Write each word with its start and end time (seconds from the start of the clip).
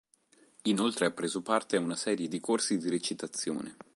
Inoltre 0.63 1.05
ha 1.05 1.11
preso 1.11 1.43
parte 1.43 1.75
a 1.75 1.79
una 1.79 1.95
serie 1.95 2.27
di 2.27 2.39
corsi 2.39 2.79
di 2.79 2.89
recitazione. 2.89 3.77